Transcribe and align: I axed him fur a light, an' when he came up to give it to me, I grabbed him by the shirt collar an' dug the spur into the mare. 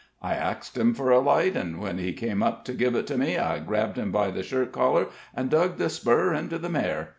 I 0.23 0.33
axed 0.33 0.79
him 0.79 0.95
fur 0.95 1.11
a 1.11 1.19
light, 1.19 1.55
an' 1.55 1.77
when 1.79 1.99
he 1.99 2.11
came 2.11 2.41
up 2.41 2.65
to 2.65 2.73
give 2.73 2.95
it 2.95 3.05
to 3.05 3.19
me, 3.19 3.37
I 3.37 3.59
grabbed 3.59 3.97
him 3.99 4.11
by 4.11 4.31
the 4.31 4.41
shirt 4.41 4.71
collar 4.71 5.09
an' 5.35 5.49
dug 5.49 5.77
the 5.77 5.91
spur 5.91 6.33
into 6.33 6.57
the 6.57 6.69
mare. 6.69 7.09